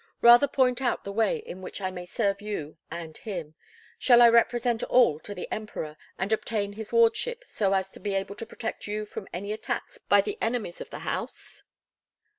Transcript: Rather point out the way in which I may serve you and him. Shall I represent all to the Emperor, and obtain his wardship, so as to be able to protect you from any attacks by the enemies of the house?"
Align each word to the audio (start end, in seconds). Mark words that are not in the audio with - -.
Rather 0.23 0.47
point 0.47 0.81
out 0.81 1.03
the 1.03 1.11
way 1.11 1.37
in 1.37 1.61
which 1.61 1.79
I 1.79 1.91
may 1.91 2.07
serve 2.07 2.41
you 2.41 2.77
and 2.89 3.15
him. 3.17 3.53
Shall 3.99 4.23
I 4.23 4.29
represent 4.29 4.81
all 4.85 5.19
to 5.19 5.35
the 5.35 5.47
Emperor, 5.51 5.95
and 6.17 6.33
obtain 6.33 6.73
his 6.73 6.91
wardship, 6.91 7.43
so 7.45 7.73
as 7.73 7.91
to 7.91 7.99
be 7.99 8.15
able 8.15 8.33
to 8.37 8.45
protect 8.47 8.87
you 8.87 9.05
from 9.05 9.27
any 9.31 9.51
attacks 9.51 9.99
by 9.99 10.21
the 10.21 10.39
enemies 10.41 10.81
of 10.81 10.89
the 10.89 10.99
house?" 11.05 11.61